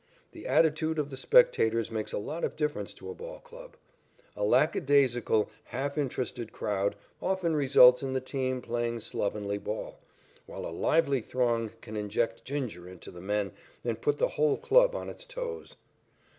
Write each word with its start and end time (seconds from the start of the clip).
The 0.31 0.47
attitude 0.47 0.97
of 0.97 1.11
the 1.11 1.15
spectators 1.15 1.91
makes 1.91 2.11
a 2.11 2.17
lot 2.17 2.43
of 2.43 2.55
difference 2.55 2.91
to 2.95 3.11
a 3.11 3.13
ball 3.13 3.37
club. 3.39 3.77
A 4.35 4.43
lackadaisical, 4.43 5.47
half 5.65 5.95
interested 5.95 6.51
crowd 6.51 6.95
often 7.21 7.55
results 7.55 8.01
in 8.01 8.13
the 8.13 8.19
team 8.19 8.63
playing 8.63 9.01
slovenly 9.01 9.59
ball, 9.59 9.99
while 10.47 10.65
a 10.65 10.73
lively 10.75 11.21
throng 11.21 11.73
can 11.81 11.95
inject 11.95 12.43
ginger 12.43 12.89
into 12.89 13.11
the 13.11 13.21
men 13.21 13.51
and 13.83 14.01
put 14.01 14.17
the 14.17 14.29
whole 14.29 14.57
club 14.57 14.95
on 14.95 15.07
its 15.07 15.23
toes. 15.23 15.77